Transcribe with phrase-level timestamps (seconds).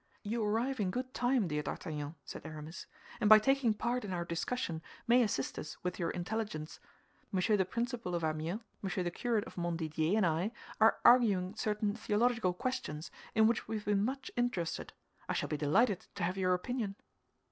[0.23, 2.87] "You arrive in good time, dear D'Artagnan," said Aramis,
[3.19, 6.79] "and by taking part in our discussion may assist us with your intelligence.
[7.31, 11.93] Monsieur the Principal of Amiens, Monsieur the Curate of Montdidier, and I are arguing certain
[11.93, 14.91] theological questions in which we have been much interested;
[15.29, 16.95] I shall be delighted to have your opinion."